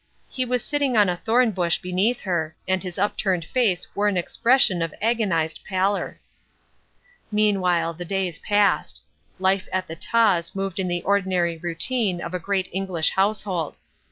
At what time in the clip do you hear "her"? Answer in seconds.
2.21-2.55